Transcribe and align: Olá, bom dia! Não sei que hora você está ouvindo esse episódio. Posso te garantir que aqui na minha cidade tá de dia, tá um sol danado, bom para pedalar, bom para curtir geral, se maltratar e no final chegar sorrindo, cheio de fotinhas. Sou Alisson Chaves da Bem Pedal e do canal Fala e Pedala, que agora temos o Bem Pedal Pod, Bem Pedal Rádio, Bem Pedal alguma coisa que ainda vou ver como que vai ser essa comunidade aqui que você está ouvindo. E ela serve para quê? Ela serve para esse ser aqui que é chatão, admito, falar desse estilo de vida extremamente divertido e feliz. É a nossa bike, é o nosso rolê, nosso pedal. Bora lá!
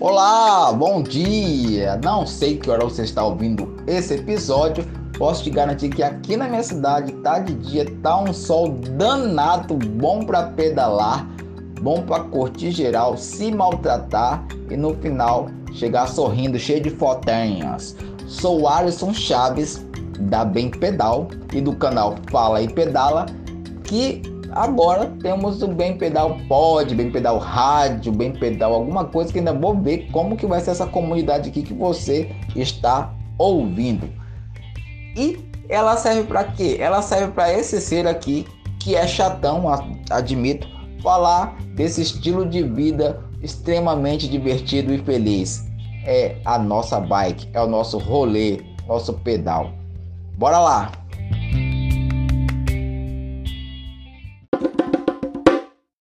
Olá, 0.00 0.72
bom 0.72 1.02
dia! 1.02 1.98
Não 2.04 2.24
sei 2.24 2.56
que 2.56 2.70
hora 2.70 2.84
você 2.84 3.02
está 3.02 3.24
ouvindo 3.24 3.74
esse 3.84 4.14
episódio. 4.14 4.86
Posso 5.18 5.42
te 5.42 5.50
garantir 5.50 5.88
que 5.88 6.04
aqui 6.04 6.36
na 6.36 6.46
minha 6.46 6.62
cidade 6.62 7.10
tá 7.14 7.40
de 7.40 7.52
dia, 7.54 7.84
tá 8.00 8.20
um 8.20 8.32
sol 8.32 8.68
danado, 8.96 9.74
bom 9.74 10.24
para 10.24 10.50
pedalar, 10.50 11.28
bom 11.82 12.02
para 12.02 12.22
curtir 12.22 12.70
geral, 12.70 13.16
se 13.16 13.50
maltratar 13.50 14.46
e 14.70 14.76
no 14.76 14.94
final 14.94 15.48
chegar 15.72 16.06
sorrindo, 16.06 16.60
cheio 16.60 16.80
de 16.80 16.90
fotinhas. 16.90 17.96
Sou 18.28 18.68
Alisson 18.68 19.12
Chaves 19.12 19.84
da 20.20 20.44
Bem 20.44 20.70
Pedal 20.70 21.26
e 21.52 21.60
do 21.60 21.74
canal 21.74 22.14
Fala 22.30 22.62
e 22.62 22.68
Pedala, 22.68 23.26
que 23.82 24.22
agora 24.52 25.12
temos 25.22 25.62
o 25.62 25.68
Bem 25.68 25.96
Pedal 25.96 26.36
Pod, 26.48 26.94
Bem 26.94 27.10
Pedal 27.10 27.38
Rádio, 27.38 28.12
Bem 28.12 28.32
Pedal 28.32 28.72
alguma 28.74 29.04
coisa 29.04 29.32
que 29.32 29.38
ainda 29.38 29.52
vou 29.52 29.76
ver 29.76 30.08
como 30.10 30.36
que 30.36 30.46
vai 30.46 30.60
ser 30.60 30.70
essa 30.70 30.86
comunidade 30.86 31.50
aqui 31.50 31.62
que 31.62 31.74
você 31.74 32.30
está 32.56 33.12
ouvindo. 33.38 34.08
E 35.16 35.38
ela 35.68 35.96
serve 35.96 36.24
para 36.24 36.44
quê? 36.44 36.76
Ela 36.80 37.02
serve 37.02 37.32
para 37.32 37.52
esse 37.52 37.80
ser 37.80 38.06
aqui 38.06 38.46
que 38.78 38.94
é 38.94 39.06
chatão, 39.06 39.64
admito, 40.10 40.66
falar 41.02 41.56
desse 41.74 42.02
estilo 42.02 42.46
de 42.46 42.62
vida 42.62 43.22
extremamente 43.42 44.28
divertido 44.28 44.92
e 44.92 44.98
feliz. 44.98 45.66
É 46.04 46.36
a 46.44 46.58
nossa 46.58 47.00
bike, 47.00 47.48
é 47.52 47.60
o 47.60 47.66
nosso 47.66 47.98
rolê, 47.98 48.60
nosso 48.86 49.12
pedal. 49.14 49.72
Bora 50.36 50.58
lá! 50.58 50.92